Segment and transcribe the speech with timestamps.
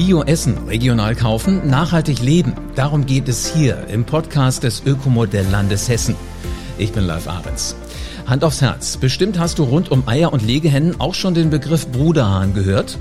[0.00, 2.54] Bio essen, regional kaufen, nachhaltig leben.
[2.74, 6.16] Darum geht es hier im Podcast des Ökomodelllandes Hessen.
[6.78, 7.76] Ich bin Live Ahrens.
[8.26, 8.96] Hand aufs Herz.
[8.96, 12.96] Bestimmt hast du rund um Eier und Legehennen auch schon den Begriff Bruderhahn gehört.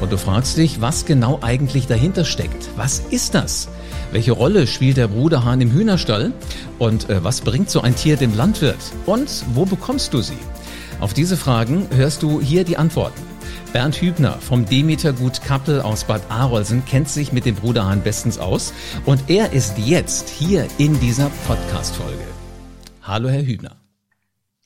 [0.00, 2.70] Und du fragst dich, was genau eigentlich dahinter steckt.
[2.76, 3.68] Was ist das?
[4.12, 6.32] Welche Rolle spielt der Bruderhahn im Hühnerstall?
[6.78, 8.80] Und äh, was bringt so ein Tier dem Landwirt?
[9.04, 10.38] Und wo bekommst du sie?
[10.98, 13.27] Auf diese Fragen hörst du hier die Antworten.
[13.78, 18.36] Bernd Hübner vom Demeter Gut Kappel aus Bad Arolsen kennt sich mit dem Bruderhahn bestens
[18.36, 18.74] aus
[19.06, 22.24] und er ist jetzt hier in dieser Podcast-Folge.
[23.02, 23.76] Hallo, Herr Hübner.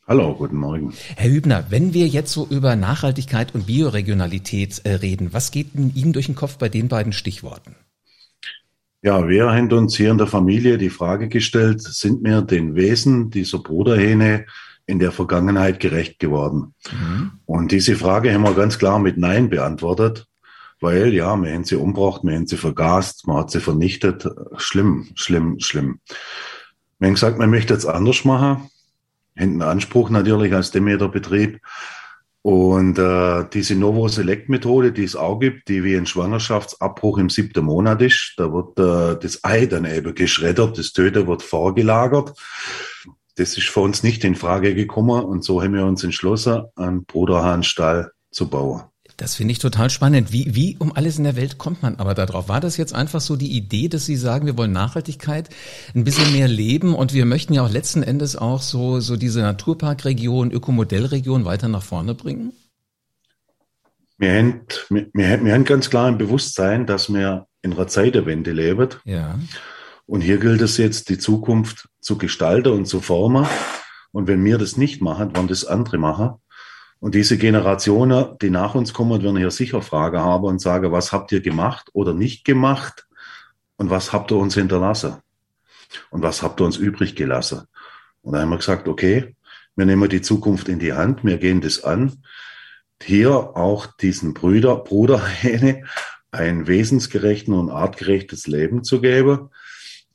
[0.06, 0.94] Hallo, guten Morgen.
[1.14, 6.14] Herr Hübner, wenn wir jetzt so über Nachhaltigkeit und Bioregionalität äh, reden, was geht Ihnen
[6.14, 7.74] durch den Kopf bei den beiden Stichworten?
[9.02, 13.28] Ja, wir haben uns hier in der Familie die Frage gestellt, sind wir den Wesen
[13.28, 14.46] dieser Bruderhähne
[14.86, 16.74] in der Vergangenheit gerecht geworden?
[16.90, 17.32] Mhm.
[17.46, 20.26] Und diese Frage haben wir ganz klar mit Nein beantwortet,
[20.80, 24.26] weil ja, wir haben sie umgebracht, wir haben sie vergast, man hat sie vernichtet.
[24.56, 26.00] Schlimm, schlimm, schlimm.
[26.98, 28.68] Wir haben gesagt, man möchte jetzt anders machen,
[29.36, 31.60] einen Anspruch natürlich als Demeter-Betrieb.
[32.42, 37.30] Und äh, diese Novo Select Methode, die es auch gibt, die wie ein Schwangerschaftsabbruch im
[37.30, 42.34] siebten Monat ist, da wird äh, das Ei dann eben geschreddert, das Töte wird vorgelagert
[43.36, 47.04] das ist für uns nicht in Frage gekommen und so haben wir uns entschlossen, einen
[47.04, 48.82] Bruderhahnstall zu bauen.
[49.16, 50.32] Das finde ich total spannend.
[50.32, 52.48] Wie, wie um alles in der Welt kommt man aber darauf?
[52.48, 55.48] War das jetzt einfach so die Idee, dass Sie sagen, wir wollen Nachhaltigkeit,
[55.94, 59.40] ein bisschen mehr leben und wir möchten ja auch letzten Endes auch so, so diese
[59.40, 62.52] Naturparkregion, Ökomodellregion weiter nach vorne bringen?
[64.18, 68.88] Wir haben, wir, wir haben ganz klar im Bewusstsein, dass wir in einer Zeitenwende leben.
[69.04, 69.38] Ja.
[70.06, 73.46] Und hier gilt es jetzt, die Zukunft zu gestalten und zu formen.
[74.12, 76.34] Und wenn wir das nicht machen, werden das andere machen.
[77.00, 81.12] Und diese Generationen, die nach uns kommen, werden hier sicher Fragen haben und sagen, was
[81.12, 83.06] habt ihr gemacht oder nicht gemacht?
[83.76, 85.16] Und was habt ihr uns hinterlassen?
[86.10, 87.62] Und was habt ihr uns übrig gelassen?
[88.20, 89.34] Und da haben wir gesagt, okay,
[89.74, 92.22] wir nehmen die Zukunft in die Hand, wir gehen das an.
[93.02, 95.84] Hier auch diesen Brüder, Bruderhähne
[96.30, 99.50] ein wesensgerechten und artgerechtes Leben zu geben.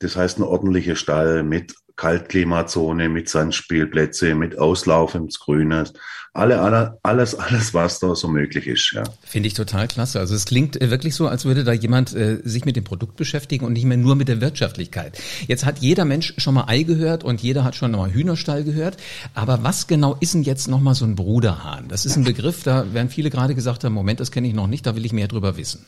[0.00, 5.84] Das heißt, ein ordentlicher Stall mit Kaltklimazone, mit Sandspielplätze, mit Auslauf ins Grüne.
[6.32, 9.02] Alle, alle, alles, alles, was da so möglich ist, ja.
[9.24, 10.20] Finde ich total klasse.
[10.20, 13.16] Also es klingt äh, wirklich so, als würde da jemand äh, sich mit dem Produkt
[13.16, 15.18] beschäftigen und nicht mehr nur mit der Wirtschaftlichkeit.
[15.48, 18.96] Jetzt hat jeder Mensch schon mal Ei gehört und jeder hat schon mal Hühnerstall gehört.
[19.34, 21.88] Aber was genau ist denn jetzt nochmal so ein Bruderhahn?
[21.88, 24.68] Das ist ein Begriff, da werden viele gerade gesagt haben, Moment, das kenne ich noch
[24.68, 25.84] nicht, da will ich mehr drüber wissen.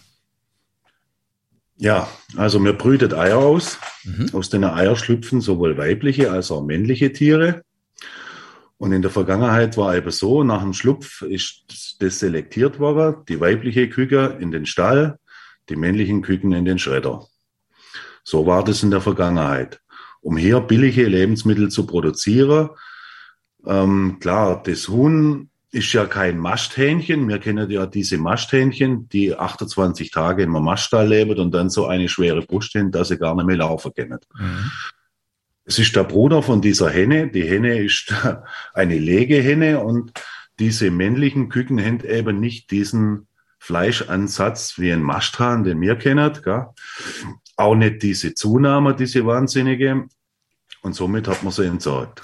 [1.80, 3.78] Ja, also mir brütet Eier aus.
[4.04, 4.28] Mhm.
[4.34, 7.62] Aus den Eier schlüpfen sowohl weibliche als auch männliche Tiere.
[8.76, 13.40] Und in der Vergangenheit war eben so, nach dem Schlupf ist das selektiert worden, die
[13.40, 15.18] weibliche Küke in den Stall,
[15.70, 17.26] die männlichen Küken in den Schredder.
[18.24, 19.80] So war das in der Vergangenheit.
[20.20, 22.68] Um hier billige Lebensmittel zu produzieren,
[23.66, 27.28] ähm, klar, das Huhn ist ja kein Masthähnchen.
[27.28, 32.08] Wir kennen ja diese Masthähnchen, die 28 Tage im Maststall leben und dann so eine
[32.08, 34.18] schwere Brust haben, dass sie gar nicht mehr laufen können.
[34.36, 34.70] Mhm.
[35.64, 37.28] Es ist der Bruder von dieser Henne.
[37.28, 38.12] Die Henne ist
[38.74, 40.12] eine Legehenne und
[40.58, 46.32] diese männlichen Küken haben eben nicht diesen Fleischansatz wie ein Masthahn, den wir kennen.
[46.42, 46.66] Gell?
[47.56, 50.06] Auch nicht diese Zunahme, diese wahnsinnige.
[50.82, 52.22] Und somit hat man sie entsorgt.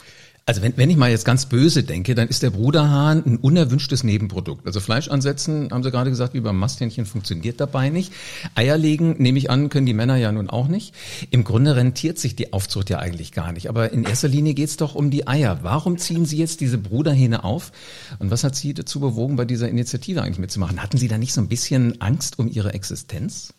[0.48, 4.04] Also wenn, wenn ich mal jetzt ganz böse denke, dann ist der Bruderhahn ein unerwünschtes
[4.04, 4.64] Nebenprodukt.
[4.64, 8.12] Also Fleisch ansetzen, haben Sie gerade gesagt, wie beim Masthähnchen funktioniert dabei nicht.
[8.54, 10.94] Eier legen, nehme ich an, können die Männer ja nun auch nicht.
[11.30, 13.68] Im Grunde rentiert sich die Aufzucht ja eigentlich gar nicht.
[13.68, 15.58] Aber in erster Linie geht es doch um die Eier.
[15.62, 17.72] Warum ziehen Sie jetzt diese Bruderhähne auf?
[18.20, 20.80] Und was hat Sie dazu bewogen, bei dieser Initiative eigentlich mitzumachen?
[20.80, 23.52] Hatten Sie da nicht so ein bisschen Angst um Ihre Existenz?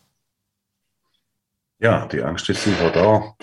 [1.79, 3.35] Ja, die Angst ist sicher da.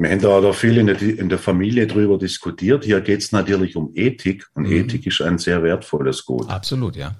[0.00, 2.84] Wir haben da, da viel in der, in der Familie drüber diskutiert.
[2.84, 4.72] Hier geht es natürlich um Ethik und mhm.
[4.72, 6.48] Ethik ist ein sehr wertvolles Gut.
[6.48, 7.16] Absolut, ja.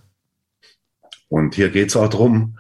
[1.29, 2.59] Und hier geht es auch darum,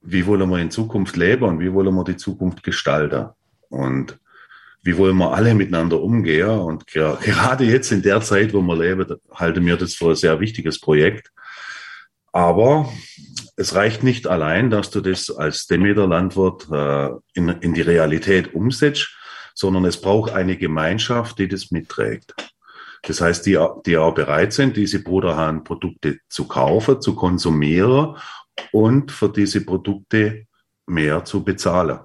[0.00, 3.28] wie wollen wir in Zukunft leben und wie wollen wir die Zukunft gestalten.
[3.68, 4.18] Und
[4.82, 6.48] wie wollen wir alle miteinander umgehen.
[6.48, 10.40] Und gerade jetzt in der Zeit, wo wir leben, halte mir das für ein sehr
[10.40, 11.30] wichtiges Projekt.
[12.32, 12.92] Aber
[13.54, 19.14] es reicht nicht allein, dass du das als Demeter-Landwirt äh, in, in die Realität umsetzt,
[19.58, 22.32] sondern es braucht eine Gemeinschaft, die das mitträgt.
[23.02, 28.16] Das heißt, die, die auch bereit sind, diese Bruderhahn-Produkte zu kaufen, zu konsumieren
[28.70, 30.46] und für diese Produkte
[30.86, 31.98] mehr zu bezahlen.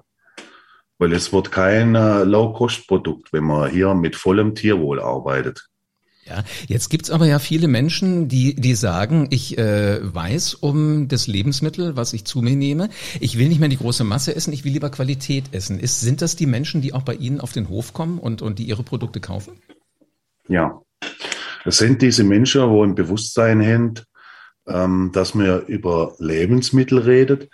[0.98, 5.68] Weil es wird kein äh, Low-Cost-Produkt, wenn man hier mit vollem Tierwohl arbeitet.
[6.26, 11.26] Ja, jetzt gibt's aber ja viele Menschen, die, die sagen, ich äh, weiß um das
[11.26, 12.88] Lebensmittel, was ich zu mir nehme.
[13.20, 15.78] Ich will nicht mehr die große Masse essen, ich will lieber Qualität essen.
[15.78, 18.58] Ist, sind das die Menschen, die auch bei Ihnen auf den Hof kommen und, und
[18.58, 19.52] die Ihre Produkte kaufen?
[20.48, 20.80] Ja,
[21.64, 24.06] es sind diese Menschen, wo im Bewusstsein hängt,
[24.66, 27.50] ähm, dass man über Lebensmittel redet.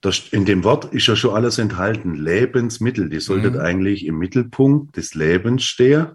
[0.00, 2.14] Das, in dem Wort ist ja schon alles enthalten.
[2.14, 3.60] Lebensmittel, die sollten mhm.
[3.60, 6.08] eigentlich im Mittelpunkt des Lebens stehen.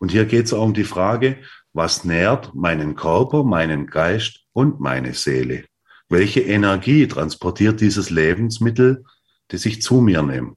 [0.00, 1.36] Und hier geht es auch um die Frage,
[1.72, 5.66] was nährt meinen Körper, meinen Geist und meine Seele?
[6.08, 9.04] Welche Energie transportiert dieses Lebensmittel,
[9.48, 10.54] das ich zu mir nehme?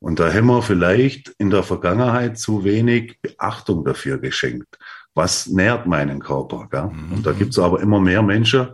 [0.00, 4.78] Und da haben wir vielleicht in der Vergangenheit zu wenig Beachtung dafür geschenkt.
[5.14, 6.68] Was nährt meinen Körper?
[6.70, 6.90] Gell?
[7.14, 7.38] Und da mhm.
[7.38, 8.68] gibt es aber immer mehr Menschen,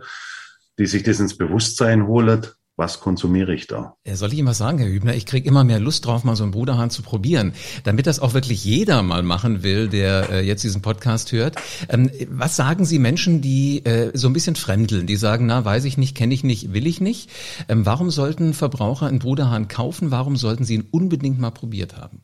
[0.79, 2.45] die sich das ins Bewusstsein holen,
[2.77, 3.95] was konsumiere ich da?
[4.05, 5.15] Soll ich Ihnen was sagen, Herr Hübner?
[5.15, 7.53] Ich kriege immer mehr Lust drauf, mal so einen Bruderhahn zu probieren.
[7.83, 11.55] Damit das auch wirklich jeder mal machen will, der äh, jetzt diesen Podcast hört.
[11.89, 15.85] Ähm, was sagen Sie Menschen, die äh, so ein bisschen fremdeln, die sagen, na, weiß
[15.85, 17.31] ich nicht, kenne ich nicht, will ich nicht?
[17.67, 20.11] Ähm, warum sollten Verbraucher einen Bruderhahn kaufen?
[20.11, 22.21] Warum sollten sie ihn unbedingt mal probiert haben?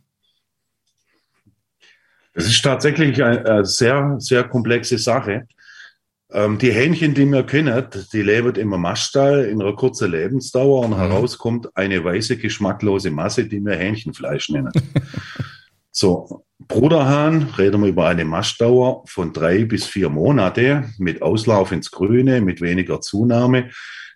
[2.35, 5.47] Das ist tatsächlich eine sehr, sehr komplexe Sache.
[6.33, 10.91] Ähm, die Hähnchen, die wir kennen, die leben im Maststall in einer kurzen Lebensdauer und
[10.91, 10.97] mhm.
[10.97, 14.71] herauskommt eine weiße, geschmacklose Masse, die wir Hähnchenfleisch nennen.
[15.91, 21.91] so, Bruderhahn, reden wir über eine Mastdauer von drei bis vier Monate mit Auslauf ins
[21.91, 23.69] Grüne, mit weniger Zunahme.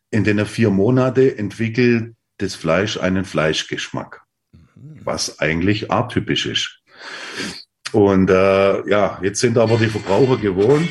[0.10, 4.24] In den vier Monate entwickelt das Fleisch einen Fleischgeschmack,
[4.54, 5.02] mhm.
[5.04, 6.82] was eigentlich atypisch ist.
[7.94, 10.90] Und äh, ja, jetzt sind aber die Verbraucher gewohnt,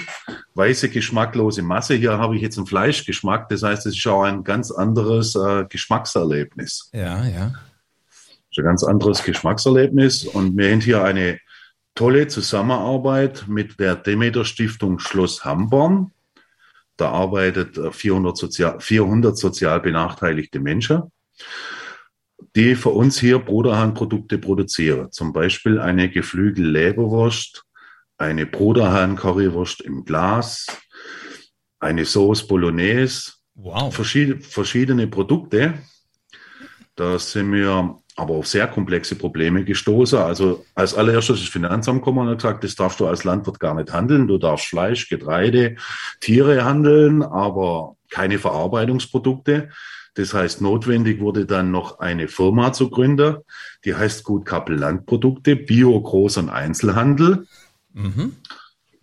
[0.54, 1.94] weiße, geschmacklose Masse.
[1.94, 3.48] Hier habe ich jetzt einen Fleischgeschmack.
[3.48, 6.90] Das heißt, es ist auch ein ganz anderes äh, Geschmackserlebnis.
[6.92, 7.48] Ja, ja.
[7.48, 10.24] Das ist ein ganz anderes Geschmackserlebnis.
[10.24, 11.38] Und wir haben hier eine
[11.94, 16.12] tolle Zusammenarbeit mit der Demeter Stiftung Schloss Hamborn.
[16.96, 21.02] Da arbeitet 400 sozial, 400 sozial benachteiligte Menschen
[22.56, 25.12] die für uns hier Bruderhahn-Produkte produzieren.
[25.12, 27.64] Zum Beispiel eine Geflügel-Leberwurst,
[28.16, 30.66] eine Bruderhahn-Currywurst im Glas,
[31.78, 33.32] eine Sauce Bolognese.
[33.54, 33.94] Wow.
[33.94, 35.74] Verschied verschiedene Produkte.
[36.94, 40.18] Da sind wir aber auf sehr komplexe Probleme gestoßen.
[40.18, 43.74] Also als allererstes das Finanzamt gekommen und hat gesagt, das darfst du als Landwirt gar
[43.74, 44.26] nicht handeln.
[44.26, 45.76] Du darfst Fleisch, Getreide,
[46.20, 49.68] Tiere handeln, aber keine Verarbeitungsprodukte.
[50.16, 53.36] Das heißt, notwendig wurde dann noch eine Firma zu gründen,
[53.84, 57.46] die heißt Gut Kappel Landprodukte, Bio, Groß- und Einzelhandel.
[57.92, 58.32] Mhm.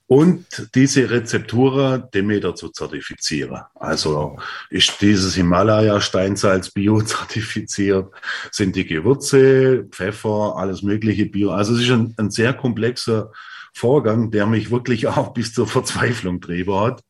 [0.07, 3.61] Und diese Rezeptura Demeter zu zertifizieren.
[3.75, 4.37] Also
[4.69, 8.11] ist dieses Himalaya-Steinsalz Bio zertifiziert,
[8.51, 11.51] sind die Gewürze, Pfeffer, alles mögliche Bio.
[11.51, 13.31] Also es ist ein, ein sehr komplexer
[13.71, 17.03] Vorgang, der mich wirklich auch bis zur Verzweiflung trieben hat.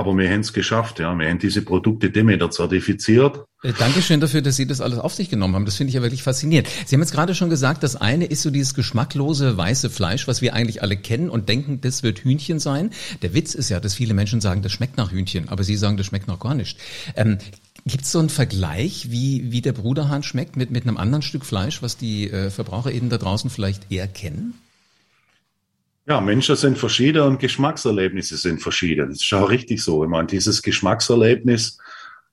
[0.00, 1.14] Aber wir haben es geschafft, ja.
[1.14, 3.44] Wir haben diese Produkte Demeter zertifiziert.
[3.62, 5.66] Äh, Dankeschön dafür, dass Sie das alles auf sich genommen haben.
[5.66, 6.70] Das finde ich ja wirklich faszinierend.
[6.86, 10.40] Sie haben jetzt gerade schon gesagt, das eine ist so dieses geschmacklose weiße Fleisch, was
[10.40, 12.92] wir eigentlich alle kennen und denken, das wird Hühnchen sein.
[13.20, 15.98] Der Witz ist ja, dass viele Menschen sagen, das schmeckt nach Hühnchen, aber Sie sagen,
[15.98, 16.78] das schmeckt noch gar nicht.
[17.14, 17.36] Ähm,
[17.84, 21.44] Gibt es so einen Vergleich, wie, wie der Bruderhahn schmeckt mit, mit einem anderen Stück
[21.44, 24.54] Fleisch, was die äh, Verbraucher eben da draußen vielleicht eher kennen?
[26.10, 29.10] Ja, Menschen sind verschieden und Geschmackserlebnisse sind verschieden.
[29.10, 30.02] Das ist auch richtig so.
[30.02, 31.78] Ich meine, dieses Geschmackserlebnis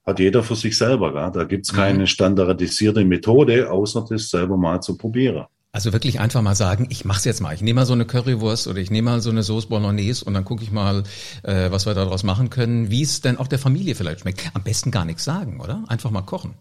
[0.03, 1.13] hat jeder für sich selber.
[1.13, 1.31] Gell?
[1.31, 1.77] Da gibt's mhm.
[1.77, 5.46] keine standardisierte Methode, außer das selber mal zu probieren.
[5.74, 7.53] Also wirklich einfach mal sagen, ich mach's jetzt mal.
[7.53, 10.34] Ich nehme mal so eine Currywurst oder ich nehme mal so eine Sauce Bolognese und
[10.34, 11.03] dann gucke ich mal,
[11.43, 14.50] äh, was wir daraus machen können, wie es denn auch der Familie vielleicht schmeckt.
[14.55, 15.84] Am besten gar nichts sagen, oder?
[15.88, 16.55] Einfach mal kochen.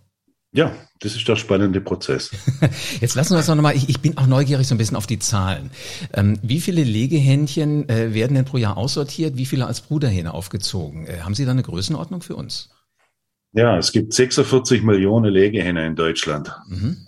[0.57, 2.31] Ja, das ist der spannende Prozess.
[3.01, 5.07] Jetzt lassen wir uns noch mal, ich, ich bin auch neugierig so ein bisschen auf
[5.07, 5.71] die Zahlen.
[6.15, 9.37] Ähm, wie viele Legehähnchen äh, werden denn pro Jahr aussortiert?
[9.37, 11.07] Wie viele als Bruderhähne aufgezogen?
[11.07, 12.71] Äh, haben Sie da eine Größenordnung für uns?
[13.53, 16.51] Ja, es gibt 46 Millionen Legehähne in Deutschland.
[16.69, 17.07] Mhm.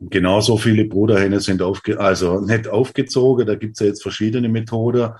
[0.00, 3.46] Genauso viele Bruderhähne sind aufge also nicht aufgezogen.
[3.46, 5.12] Da gibt es ja jetzt verschiedene Methoden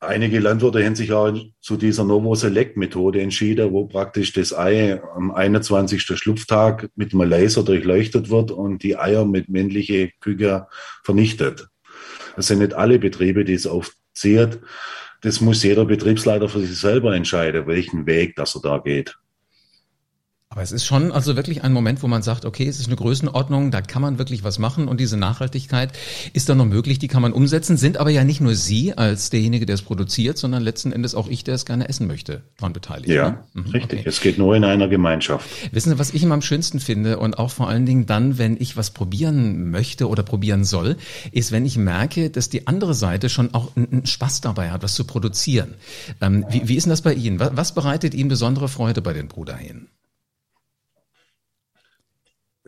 [0.00, 5.00] einige Landwirte haben sich auch zu dieser Novo Select Methode entschieden, wo praktisch das Ei
[5.14, 6.02] am 21.
[6.02, 10.62] Schlupftag mit einem Laser durchleuchtet wird und die Eier mit männliche Küken
[11.04, 11.68] vernichtet.
[12.36, 14.56] Das sind nicht alle Betriebe, die es aufziehen.
[15.20, 19.18] Das muss jeder Betriebsleiter für sich selber entscheiden, welchen Weg, dass er da geht.
[20.52, 22.96] Aber es ist schon also wirklich ein Moment, wo man sagt, okay, es ist eine
[22.96, 25.92] Größenordnung, da kann man wirklich was machen und diese Nachhaltigkeit
[26.32, 29.30] ist dann noch möglich, die kann man umsetzen, sind aber ja nicht nur Sie als
[29.30, 32.72] derjenige, der es produziert, sondern letzten Endes auch ich, der es gerne essen möchte, daran
[32.72, 33.10] beteiligt.
[33.10, 33.38] Ja, ne?
[33.52, 34.00] mhm, richtig.
[34.00, 34.08] Okay.
[34.08, 35.48] Es geht nur in einer Gemeinschaft.
[35.70, 38.56] Wissen Sie, was ich immer am schönsten finde und auch vor allen Dingen dann, wenn
[38.60, 40.96] ich was probieren möchte oder probieren soll,
[41.30, 44.96] ist, wenn ich merke, dass die andere Seite schon auch einen Spaß dabei hat, was
[44.96, 45.74] zu produzieren.
[46.20, 47.38] Ähm, wie, wie ist denn das bei Ihnen?
[47.38, 49.86] Was, was bereitet Ihnen besondere Freude bei den Bruderhähnen?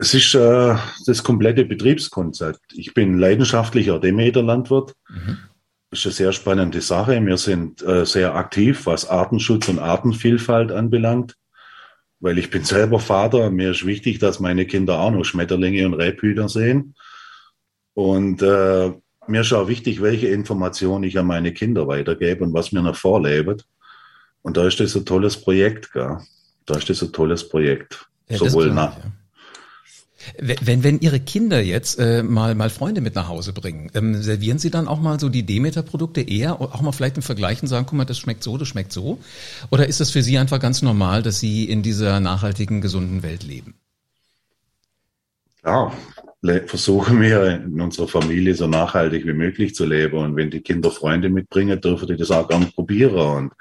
[0.03, 2.73] Es ist äh, das komplette Betriebskonzept.
[2.73, 4.93] Ich bin leidenschaftlicher Demeter-Landwirt.
[5.07, 5.37] Mhm.
[5.89, 7.25] Das ist eine sehr spannende Sache.
[7.25, 11.37] Wir sind äh, sehr aktiv, was Artenschutz und Artenvielfalt anbelangt,
[12.19, 13.49] weil ich bin selber Vater.
[13.49, 16.95] Mir ist wichtig, dass meine Kinder auch noch Schmetterlinge und Rebhüter sehen.
[17.93, 18.91] Und äh,
[19.27, 22.97] mir ist auch wichtig, welche Informationen ich an meine Kinder weitergebe und was mir noch
[22.97, 23.65] vorlebt.
[24.41, 26.17] Und da ist das ein tolles Projekt, gell?
[26.65, 28.05] Da ist das ein tolles Projekt.
[28.27, 29.11] Ja, Sowohl nach, ja.
[30.39, 34.59] Wenn, wenn Ihre Kinder jetzt äh, mal, mal Freunde mit nach Hause bringen, ähm, servieren
[34.59, 37.85] Sie dann auch mal so die Demeter-Produkte eher, auch mal vielleicht im Vergleich und sagen,
[37.87, 39.19] guck mal, das schmeckt so, das schmeckt so?
[39.69, 43.43] Oder ist das für Sie einfach ganz normal, dass Sie in dieser nachhaltigen, gesunden Welt
[43.43, 43.75] leben?
[45.65, 45.93] Ja,
[46.65, 50.17] versuchen wir in unserer Familie so nachhaltig wie möglich zu leben.
[50.17, 53.15] Und wenn die Kinder Freunde mitbringen, dürfen die das auch gerne probieren.
[53.15, 53.53] Und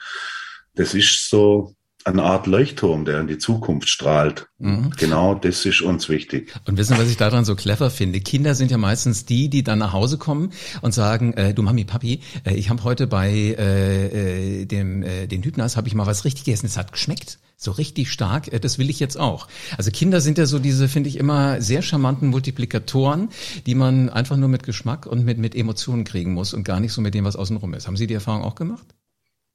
[0.75, 4.49] das ist so, eine Art Leuchtturm, der in die Zukunft strahlt.
[4.59, 4.91] Mhm.
[4.99, 6.53] Genau, das ist uns wichtig.
[6.67, 8.21] Und wissen, was ich daran so clever finde?
[8.21, 11.85] Kinder sind ja meistens die, die dann nach Hause kommen und sagen, äh, du Mami,
[11.85, 16.07] Papi, äh, ich habe heute bei äh, äh, dem äh, den Hübners habe ich mal
[16.07, 17.39] was richtig gegessen, es hat geschmeckt.
[17.57, 19.47] So richtig stark, äh, das will ich jetzt auch.
[19.79, 23.29] Also Kinder sind ja so diese, finde ich, immer sehr charmanten Multiplikatoren,
[23.67, 26.93] die man einfach nur mit Geschmack und mit, mit Emotionen kriegen muss und gar nicht
[26.93, 27.87] so mit dem, was außenrum ist.
[27.87, 28.87] Haben Sie die Erfahrung auch gemacht?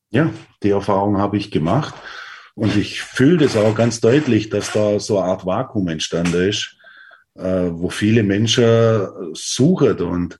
[0.09, 0.29] Ja,
[0.63, 1.93] die Erfahrung habe ich gemacht.
[2.57, 6.75] Und ich fühle das auch ganz deutlich, dass da so eine Art Vakuum entstanden ist,
[7.35, 9.99] äh, wo viele Menschen suchen.
[9.99, 10.39] Und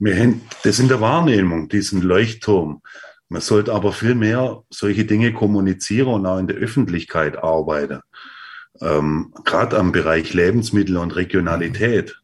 [0.00, 2.82] wir haben das in der Wahrnehmung, diesen Leuchtturm.
[3.28, 8.00] Man sollte aber viel mehr solche Dinge kommunizieren und auch in der Öffentlichkeit arbeiten.
[8.80, 12.20] Ähm, Gerade am Bereich Lebensmittel und Regionalität.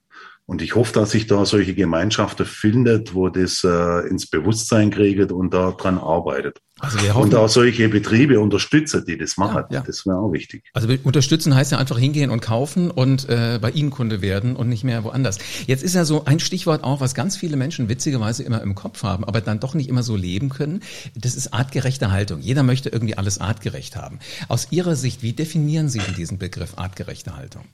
[0.49, 5.31] Und ich hoffe, dass sich da solche Gemeinschaften findet, wo das äh, ins Bewusstsein kriegt
[5.31, 6.63] und daran arbeitet.
[6.81, 9.65] Also wir hoffen, und auch solche Betriebe unterstützen, die das machen.
[9.69, 9.85] Ja, ja.
[9.87, 10.65] Das wäre auch wichtig.
[10.73, 14.71] Also unterstützen heißt ja einfach hingehen und kaufen und äh, bei Ihnen Kunde werden und
[14.71, 15.37] nicht mehr woanders.
[15.67, 19.03] Jetzt ist ja so ein Stichwort auch, was ganz viele Menschen witzigerweise immer im Kopf
[19.03, 20.81] haben, aber dann doch nicht immer so leben können.
[21.15, 22.41] Das ist artgerechte Haltung.
[22.41, 24.19] Jeder möchte irgendwie alles artgerecht haben.
[24.49, 27.65] Aus Ihrer Sicht, wie definieren Sie denn diesen Begriff artgerechte Haltung?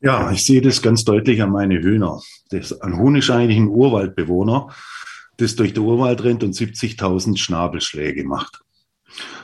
[0.00, 2.20] Ja, ich sehe das ganz deutlich an meine Hühner.
[2.50, 4.68] Das, ein Huhn ist eigentlich ein Urwaldbewohner,
[5.38, 8.60] das durch den Urwald rennt und 70.000 Schnabelschläge macht.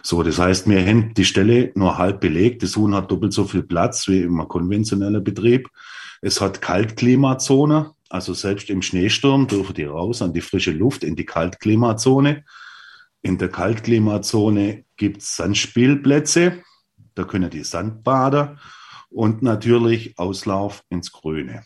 [0.03, 2.63] So, das heißt, wir haben die Stelle nur halb belegt.
[2.63, 5.69] Das Huhn hat doppelt so viel Platz wie im konventionellen Betrieb.
[6.21, 11.17] Es hat Kaltklimazone, also selbst im Schneesturm dürfen die raus an die frische Luft in
[11.17, 12.45] die Kaltklimazone.
[13.23, 16.63] In der Kaltklimazone gibt's Sandspielplätze,
[17.15, 18.59] da können die Sandbader
[19.15, 21.65] und natürlich Auslauf ins Grüne.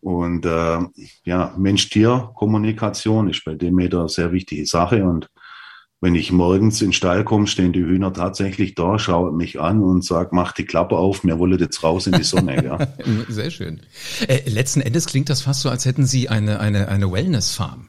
[0.00, 0.78] Und äh,
[1.24, 5.04] ja, Mensch-Tier-Kommunikation ist bei dem Meter eine sehr wichtige Sache.
[5.04, 5.28] Und
[6.00, 9.82] wenn ich morgens in den Stall komme, stehen die Hühner tatsächlich da, schauen mich an
[9.82, 12.64] und sagen, mach die Klappe auf, mir wollen jetzt raus in die Sonne.
[12.64, 12.78] ja.
[13.28, 13.80] Sehr schön.
[14.28, 17.88] Äh, letzten Endes klingt das fast so, als hätten Sie eine, eine, eine Wellness-Farm.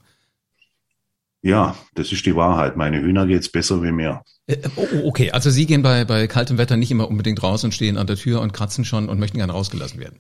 [1.48, 2.76] Ja, das ist die Wahrheit.
[2.76, 4.22] Meine Hühner geht's besser wie mir.
[4.48, 7.64] Äh, oh, oh, okay, also Sie gehen bei, bei kaltem Wetter nicht immer unbedingt raus
[7.64, 10.20] und stehen an der Tür und kratzen schon und möchten gerne rausgelassen werden.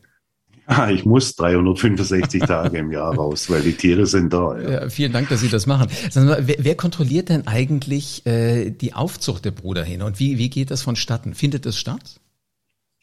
[0.69, 4.57] Ja, ich muss 365 Tage im Jahr raus, weil die Tiere sind da.
[4.57, 4.69] Ja.
[4.69, 5.89] ja vielen Dank, dass Sie das machen.
[6.15, 10.71] Mal, wer, wer, kontrolliert denn eigentlich äh, die Aufzucht der Bruderhähne und wie, wie geht
[10.71, 11.33] das vonstatten?
[11.33, 12.21] Findet es statt?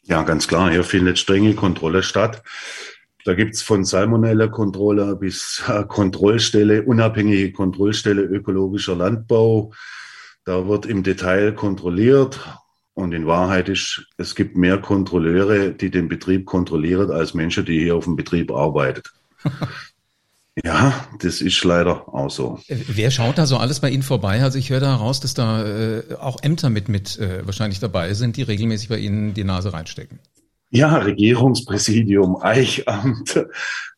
[0.01, 0.71] Ja, ganz klar.
[0.71, 2.41] Hier findet strenge Kontrolle statt.
[3.25, 9.73] Da gibt's von Salmonella-Kontrolle bis äh, Kontrollstelle, unabhängige Kontrollstelle ökologischer Landbau.
[10.45, 12.39] Da wird im Detail kontrolliert.
[12.93, 17.79] Und in Wahrheit ist, es gibt mehr Kontrolleure, die den Betrieb kontrollieren, als Menschen, die
[17.79, 19.01] hier auf dem Betrieb arbeiten.
[20.63, 22.59] ja, das ist leider auch so.
[22.67, 24.43] Wer schaut da so alles bei Ihnen vorbei?
[24.43, 28.13] Also ich höre da raus, dass da äh, auch Ämter mit, mit äh, wahrscheinlich dabei
[28.13, 30.19] sind, die regelmäßig bei Ihnen die Nase reinstecken.
[30.75, 33.45] Ja, Regierungspräsidium, Eichamt.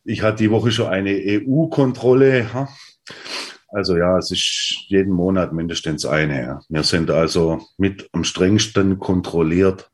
[0.03, 2.69] Ich hatte die Woche schon eine EU-Kontrolle.
[3.69, 6.59] Also ja, es ist jeden Monat mindestens eine.
[6.69, 9.89] Wir sind also mit am strengsten kontrolliert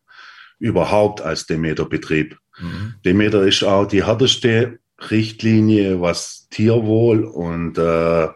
[0.59, 2.37] überhaupt als Demeter-Betrieb.
[2.59, 2.95] Mhm.
[3.05, 8.27] Demeter ist auch die härteste Richtlinie, was Tierwohl und äh,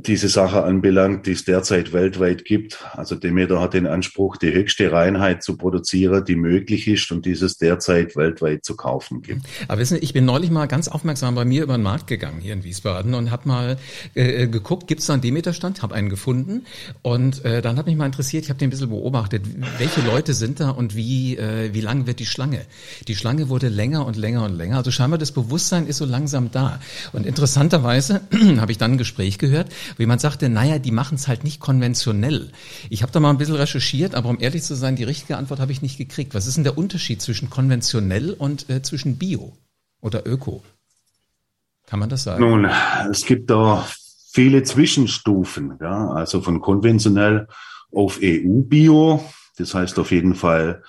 [0.00, 2.78] diese Sache anbelangt, die es derzeit weltweit gibt.
[2.92, 7.58] Also Demeter hat den Anspruch, die höchste Reinheit zu produzieren, die möglich ist und dieses
[7.58, 9.42] derzeit weltweit zu kaufen gibt.
[9.66, 12.40] Aber wissen Sie, ich bin neulich mal ganz aufmerksam bei mir über den Markt gegangen
[12.40, 13.76] hier in Wiesbaden und habe mal
[14.14, 15.82] äh, geguckt, gibt es da einen Demeter-Stand?
[15.82, 16.64] Habe einen gefunden
[17.02, 19.42] und äh, dann hat mich mal interessiert, ich habe den ein bisschen beobachtet,
[19.78, 22.60] welche Leute sind da und wie, äh, wie lang wird die Schlange?
[23.08, 24.76] Die Schlange wurde länger und länger und länger.
[24.76, 26.78] Also scheinbar das Bewusstsein ist so langsam da.
[27.12, 28.20] Und interessanterweise
[28.58, 31.60] habe ich dann ein Gespräch gehört, wo jemand sagte, naja, die machen es halt nicht
[31.60, 32.50] konventionell.
[32.90, 35.60] Ich habe da mal ein bisschen recherchiert, aber um ehrlich zu sein, die richtige Antwort
[35.60, 36.34] habe ich nicht gekriegt.
[36.34, 39.52] Was ist denn der Unterschied zwischen konventionell und äh, zwischen Bio
[40.00, 40.62] oder Öko?
[41.86, 42.44] Kann man das sagen?
[42.44, 42.68] Nun,
[43.10, 43.86] es gibt da
[44.30, 47.48] viele Zwischenstufen, ja, also von konventionell
[47.92, 49.24] auf EU-Bio.
[49.56, 50.82] Das heißt auf jeden Fall,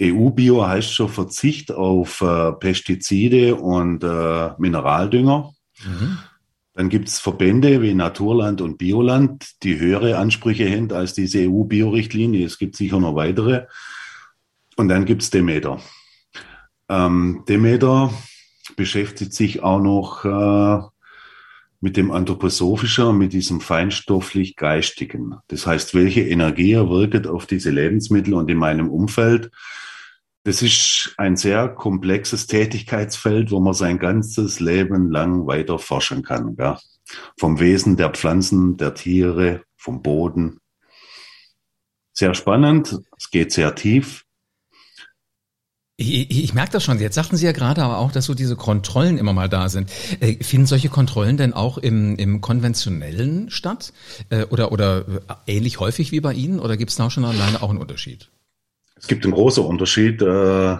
[0.00, 5.52] EU-Bio heißt schon Verzicht auf äh, Pestizide und äh, Mineraldünger.
[5.84, 6.18] Mhm.
[6.74, 12.44] Dann gibt es Verbände wie Naturland und Bioland, die höhere Ansprüche haben als diese EU-Bio-Richtlinie.
[12.44, 13.66] Es gibt sicher noch weitere.
[14.76, 15.80] Und dann gibt es Demeter.
[16.88, 18.12] Ähm, Demeter
[18.76, 20.82] beschäftigt sich auch noch äh,
[21.80, 25.36] mit dem Anthroposophischer, mit diesem feinstofflich-geistigen.
[25.48, 29.50] Das heißt, welche Energie wirkt auf diese Lebensmittel und in meinem Umfeld
[30.44, 36.54] das ist ein sehr komplexes Tätigkeitsfeld, wo man sein ganzes Leben lang weiter forschen kann.
[36.58, 36.78] Ja.
[37.38, 40.60] Vom Wesen der Pflanzen, der Tiere, vom Boden.
[42.12, 44.24] Sehr spannend, es geht sehr tief.
[45.96, 46.98] Ich, ich, merke das schon.
[46.98, 49.90] Jetzt sagten Sie ja gerade aber auch, dass so diese Kontrollen immer mal da sind.
[50.20, 53.92] Äh, finden solche Kontrollen denn auch im, im konventionellen statt?
[54.28, 55.04] Äh, oder, oder
[55.46, 56.58] ähnlich häufig wie bei Ihnen?
[56.58, 58.28] Oder gibt es da schon alleine auch einen Unterschied?
[58.96, 60.76] Es gibt einen großen Unterschied, äh,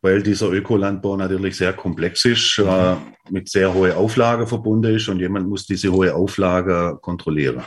[0.00, 2.96] weil dieser Ökolandbau natürlich sehr komplex ist, äh,
[3.30, 7.64] mit sehr hoher Auflage verbunden ist und jemand muss diese hohe Auflage kontrollieren.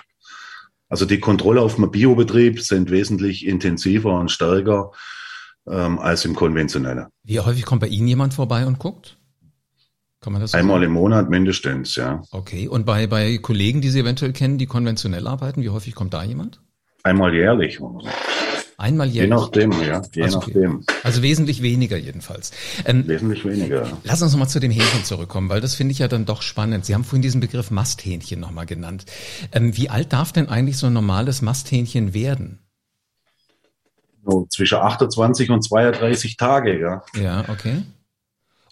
[0.88, 4.92] Also die Kontrolle auf dem Biobetrieb sind wesentlich intensiver und stärker
[5.70, 7.08] ähm, als im konventionellen.
[7.24, 9.18] Wie häufig kommt bei Ihnen jemand vorbei und guckt?
[10.20, 10.86] Kann man das Einmal sagen?
[10.86, 12.22] im Monat mindestens, ja.
[12.32, 12.68] Okay.
[12.68, 16.24] Und bei, bei Kollegen, die Sie eventuell kennen, die konventionell arbeiten, wie häufig kommt da
[16.24, 16.62] jemand?
[17.04, 17.80] Einmal jährlich.
[18.82, 19.30] Einmal jährlich?
[19.30, 20.02] Je nachdem, ja.
[20.12, 20.84] Je also, nachdem.
[21.04, 22.52] Also wesentlich weniger jedenfalls.
[22.86, 23.96] Ähm, wesentlich weniger.
[24.04, 26.86] Lass uns nochmal zu dem Hähnchen zurückkommen, weil das finde ich ja dann doch spannend.
[26.86, 29.06] Sie haben vorhin diesen Begriff Masthähnchen nochmal genannt.
[29.52, 32.58] Ähm, wie alt darf denn eigentlich so ein normales Masthähnchen werden?
[34.26, 37.04] So zwischen 28 und 32 Tage, ja.
[37.22, 37.84] Ja, okay.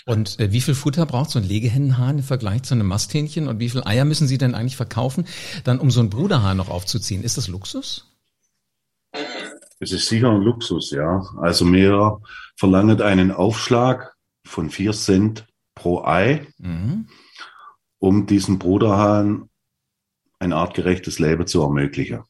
[0.07, 3.47] Und äh, wie viel Futter braucht so ein Legehennenhahn im Vergleich zu einem Masthähnchen?
[3.47, 5.25] Und wie viel Eier müssen Sie denn eigentlich verkaufen,
[5.65, 7.23] dann um so ein Bruderhahn noch aufzuziehen?
[7.23, 8.08] Ist das Luxus?
[9.79, 11.25] Es ist sicher ein Luxus, ja.
[11.37, 12.21] Also wir
[12.57, 14.13] verlangen einen Aufschlag
[14.45, 17.07] von vier Cent pro Ei, mhm.
[17.97, 19.49] um diesen Bruderhahn
[20.39, 22.23] ein artgerechtes Leben zu ermöglichen.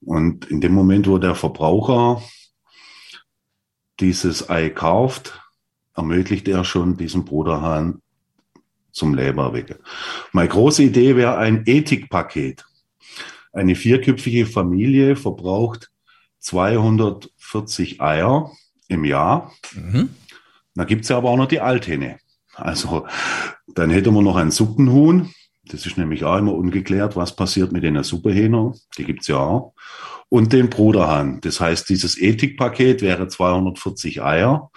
[0.00, 2.22] Und in dem Moment, wo der Verbraucher
[3.98, 5.40] dieses Ei kauft,
[5.96, 8.00] ermöglicht er schon diesen Bruderhahn
[8.92, 9.78] zum Leben erwecken.
[10.32, 12.64] Meine große Idee wäre ein Ethikpaket.
[13.52, 15.90] Eine vierköpfige Familie verbraucht
[16.48, 18.50] 240 Eier
[18.88, 19.52] im Jahr.
[19.74, 20.10] Mhm.
[20.74, 22.18] Da gibt's ja aber auch noch die Althähne.
[22.54, 23.06] Also
[23.66, 25.30] dann hätten wir noch ein Suppenhuhn.
[25.66, 28.74] Das ist nämlich auch immer ungeklärt, was passiert mit den Suppehähnern.
[28.96, 29.74] Die gibt's ja auch.
[30.30, 31.40] Und den Bruderhahn.
[31.42, 34.70] Das heißt, dieses Ethikpaket wäre 240 Eier,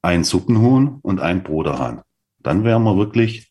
[0.00, 2.02] ein Suppenhuhn und ein Bruderhahn.
[2.38, 3.50] Dann wären wir wirklich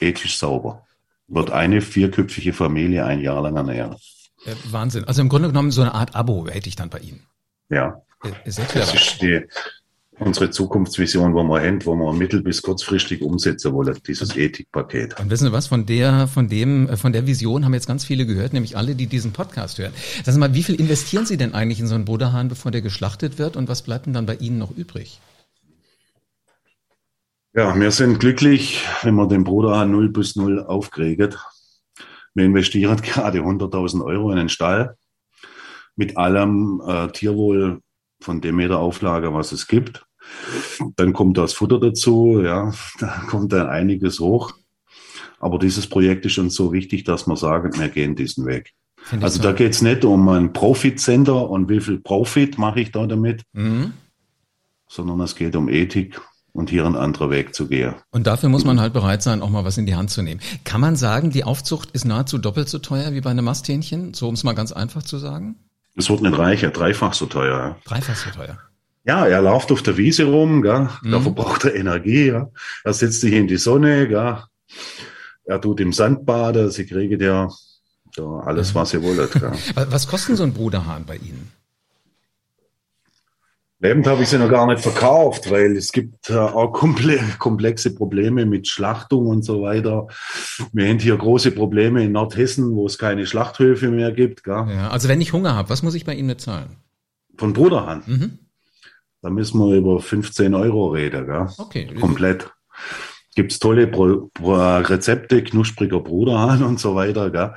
[0.00, 0.86] ethisch sauber.
[1.26, 3.96] Wird eine vierköpfige Familie ein Jahr lang ernähren.
[4.44, 5.04] Äh, Wahnsinn.
[5.04, 7.20] Also im Grunde genommen so eine Art Abo hätte ich dann bei Ihnen.
[7.68, 8.02] Ja.
[8.24, 9.40] Äh, ist das ist die,
[10.18, 15.18] unsere Zukunftsvision, wo wir haben, wo wir mittel- bis kurzfristig umsetzen wollen, dieses Ethikpaket.
[15.18, 18.04] Und wissen Sie was, von der, von dem, äh, von der Vision haben jetzt ganz
[18.04, 19.92] viele gehört, nämlich alle, die diesen Podcast hören.
[20.24, 22.82] Sagen Sie mal, wie viel investieren Sie denn eigentlich in so einen Buddha-Hahn, bevor der
[22.82, 25.20] geschlachtet wird und was bleibt denn dann bei Ihnen noch übrig?
[27.54, 31.34] Ja, wir sind glücklich, wenn wir den Bruderhahn 0 bis 0 aufkriegen.
[32.34, 34.96] Wir investieren gerade 100.000 Euro in den Stall
[35.96, 37.80] mit allem äh, Tierwohl
[38.20, 40.06] von Demeter Auflage, was es gibt.
[40.96, 44.52] Dann kommt das Futter dazu, ja, da kommt dann einiges hoch.
[45.38, 48.72] Aber dieses Projekt ist uns so wichtig, dass wir sagen, wir gehen diesen Weg.
[49.20, 53.04] Also da geht es nicht um ein Profit-Center und wie viel Profit mache ich da
[53.06, 53.94] damit, mhm.
[54.88, 56.20] sondern es geht um Ethik
[56.52, 57.94] und hier einen anderen Weg zu gehen.
[58.10, 60.40] Und dafür muss man halt bereit sein, auch mal was in die Hand zu nehmen.
[60.64, 64.14] Kann man sagen, die Aufzucht ist nahezu doppelt so teuer wie bei einem Masthähnchen?
[64.14, 65.56] So um es mal ganz einfach zu sagen?
[65.96, 67.76] Es wird nicht reicher, dreifach so teuer.
[67.84, 68.58] Dreifach so teuer.
[69.04, 70.88] Ja, er läuft auf der Wiese rum, gell?
[71.02, 71.10] Mhm.
[71.10, 72.28] da verbraucht er Energie.
[72.28, 72.50] Ja?
[72.84, 74.38] Er setzt sich in die Sonne, gell?
[75.44, 77.48] er tut im Sand baden, sie kriegen ja
[78.44, 79.34] alles, was ihr wollt.
[79.34, 79.52] Ja.
[79.90, 81.50] Was kostet so ein Bruderhahn bei Ihnen?
[83.82, 88.46] Lebend habe ich sie noch gar nicht verkauft, weil es gibt äh, auch komplexe Probleme
[88.46, 90.06] mit Schlachtung und so weiter.
[90.72, 94.44] Wir haben hier große Probleme in Nordhessen, wo es keine Schlachthöfe mehr gibt.
[94.44, 94.66] Gell?
[94.68, 96.76] Ja, also wenn ich Hunger habe, was muss ich bei Ihnen bezahlen?
[97.36, 98.06] Von Bruderhand.
[98.06, 98.38] Mhm.
[99.20, 101.26] Da müssen wir über 15 Euro reden.
[101.26, 101.48] Gell?
[101.58, 101.92] Okay.
[101.98, 102.52] Komplett.
[103.34, 107.30] Gibt's tolle Pro Pro Rezepte, knuspriger Bruderhahn und so weiter.
[107.30, 107.54] Gell?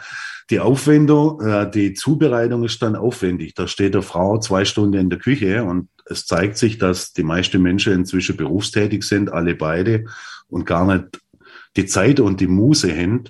[0.50, 3.56] Die Aufwendung, äh, die Zubereitung ist dann aufwendig.
[3.56, 7.24] Da steht der Frau zwei Stunden in der Küche und es zeigt sich, dass die
[7.24, 10.06] meisten Menschen inzwischen berufstätig sind, alle beide,
[10.48, 11.20] und gar nicht
[11.76, 13.24] die Zeit und die Muße haben,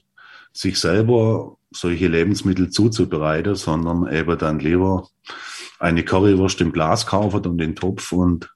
[0.51, 5.08] sich selber solche Lebensmittel zuzubereiten, sondern eben dann lieber
[5.79, 8.49] eine Currywurst im Glas kaufen und den Topf und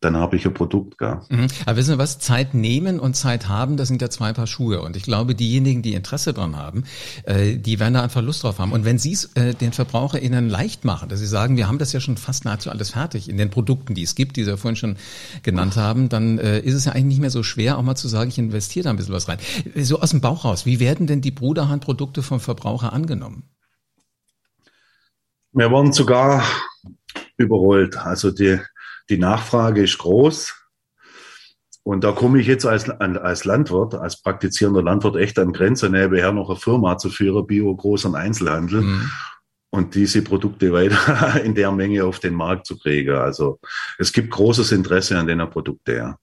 [0.00, 1.26] dann habe ich ein Produkt gar.
[1.28, 1.46] Mhm.
[1.66, 2.18] Aber wissen Sie was?
[2.18, 4.80] Zeit nehmen und Zeit haben, das sind ja zwei Paar Schuhe.
[4.80, 6.84] Und ich glaube, diejenigen, die Interesse dran haben,
[7.24, 8.72] äh, die werden da einfach Lust drauf haben.
[8.72, 11.92] Und wenn Sie es äh, den VerbraucherInnen leicht machen, dass Sie sagen, wir haben das
[11.92, 14.56] ja schon fast nahezu alles fertig in den Produkten, die es gibt, die Sie ja
[14.56, 14.96] vorhin schon
[15.42, 18.08] genannt haben, dann äh, ist es ja eigentlich nicht mehr so schwer, auch mal zu
[18.08, 19.38] sagen, ich investiere da ein bisschen was rein.
[19.76, 23.50] So aus dem Bauch raus, wie werden denn die Bruderhand-Produkte vom Verbraucher angenommen?
[25.52, 26.42] Wir wurden sogar
[27.36, 27.98] überrollt.
[27.98, 28.58] Also die
[29.10, 30.54] die Nachfrage ist groß.
[31.82, 36.32] Und da komme ich jetzt als, als Landwirt, als praktizierender Landwirt echt an Grenze, nebenher
[36.32, 38.82] noch eine Firma zu führen, Bio, Groß- und Einzelhandel.
[38.82, 39.10] Mhm.
[39.70, 43.14] Und diese Produkte weiter in der Menge auf den Markt zu kriegen.
[43.14, 43.58] Also
[43.98, 46.18] es gibt großes Interesse an den Produkten, ja.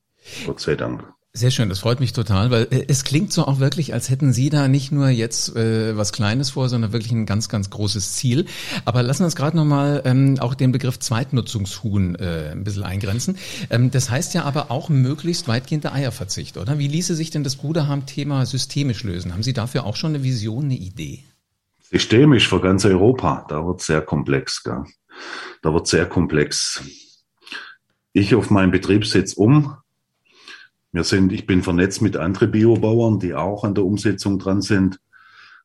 [0.45, 1.03] Gott sei Dank.
[1.37, 4.33] Sehr schön, das freut mich total, weil äh, es klingt so auch wirklich, als hätten
[4.33, 8.13] Sie da nicht nur jetzt äh, was Kleines vor, sondern wirklich ein ganz, ganz großes
[8.13, 8.47] Ziel.
[8.85, 13.37] Aber lassen wir uns gerade nochmal ähm, auch den Begriff Zweitnutzungshuhn äh, ein bisschen eingrenzen.
[13.69, 16.79] Ähm, das heißt ja aber auch möglichst weitgehender Eierverzicht, oder?
[16.79, 19.31] Wie ließe sich denn das Bruderham-Thema systemisch lösen?
[19.31, 21.23] Haben Sie dafür auch schon eine Vision, eine Idee?
[21.81, 24.63] Systemisch für ganz Europa, da wird sehr komplex.
[24.63, 24.85] Gell?
[25.61, 26.81] Da wird sehr komplex.
[28.13, 29.77] Ich auf meinen Betriebssitz um
[30.97, 34.99] wir sind, ich bin vernetzt mit anderen Biobauern, die auch an der Umsetzung dran sind.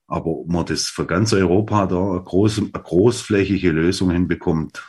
[0.06, 4.84] Aber ob man das für ganz Europa da eine, groß, eine großflächige Lösung hinbekommt,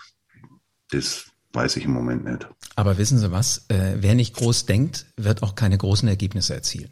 [0.92, 2.46] das weiß ich im Moment nicht.
[2.76, 3.66] Aber wissen Sie was?
[3.70, 6.92] Äh, wer nicht groß denkt, wird auch keine großen Ergebnisse erzielen.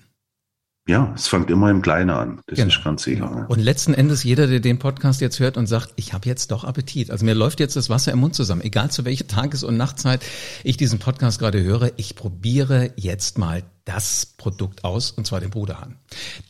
[0.88, 2.42] Ja, es fängt immer im Kleinen an.
[2.48, 2.70] Das genau.
[2.70, 3.46] ist ganz sicher.
[3.48, 6.64] Und letzten Endes jeder, der den Podcast jetzt hört und sagt, ich habe jetzt doch
[6.64, 7.12] Appetit.
[7.12, 8.62] Also mir läuft jetzt das Wasser im Mund zusammen.
[8.62, 10.24] Egal zu welcher Tages- und Nachtzeit
[10.64, 15.52] ich diesen Podcast gerade höre, ich probiere jetzt mal das Produkt aus, und zwar den
[15.52, 15.98] Bruderhahn.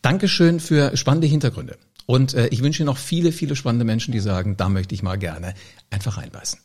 [0.01, 1.77] Dankeschön für spannende Hintergründe.
[2.05, 5.17] Und äh, ich wünsche noch viele, viele spannende Menschen, die sagen, da möchte ich mal
[5.17, 5.53] gerne
[5.89, 6.59] einfach reinbeißen.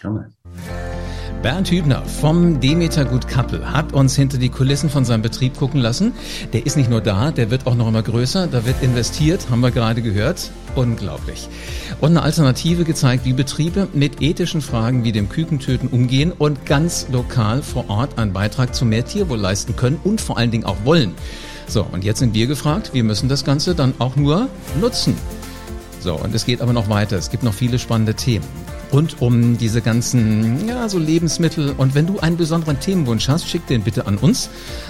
[0.00, 0.32] Gerne.
[1.42, 5.80] Bernd Hübner vom Demeter Gut Kappel hat uns hinter die Kulissen von seinem Betrieb gucken
[5.80, 6.14] lassen.
[6.52, 9.60] Der ist nicht nur da, der wird auch noch immer größer, da wird investiert, haben
[9.60, 10.50] wir gerade gehört.
[10.74, 11.48] Unglaublich.
[12.00, 17.06] Und eine Alternative gezeigt, wie Betriebe mit ethischen Fragen wie dem Kükentöten umgehen und ganz
[17.10, 20.84] lokal vor Ort einen Beitrag zu mehr Tierwohl leisten können und vor allen Dingen auch
[20.84, 21.14] wollen.
[21.68, 24.48] So, und jetzt sind wir gefragt, wir müssen das Ganze dann auch nur
[24.80, 25.16] nutzen.
[26.00, 27.16] So, und es geht aber noch weiter.
[27.16, 28.44] Es gibt noch viele spannende Themen
[28.96, 31.74] rund um diese ganzen, ja, so Lebensmittel.
[31.76, 34.48] Und wenn du einen besonderen Themenwunsch hast, schick den bitte an uns.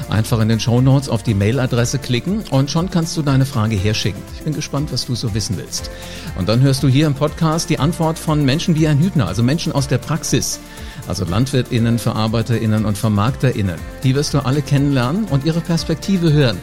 [0.08, 3.74] Einfach in den Show Notes auf die Mailadresse klicken und schon kannst du deine Frage
[3.74, 4.22] herschicken.
[4.36, 5.90] Ich bin gespannt, was du so wissen willst.
[6.38, 9.42] Und dann hörst du hier im Podcast die Antwort von Menschen wie Herrn Hübner, also
[9.42, 10.60] Menschen aus der Praxis.
[11.08, 13.78] Also LandwirtInnen, VerarbeiterInnen und VermarkterInnen.
[14.04, 16.58] Die wirst du alle kennenlernen und ihre Perspektive hören.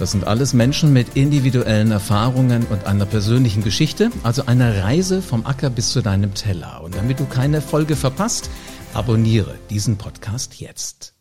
[0.00, 5.44] Das sind alles Menschen mit individuellen Erfahrungen und einer persönlichen Geschichte, also eine Reise vom
[5.44, 6.80] Acker bis zu deinem Teller.
[6.82, 8.48] Und damit du keine Folge verpasst,
[8.94, 11.19] abonniere diesen Podcast jetzt.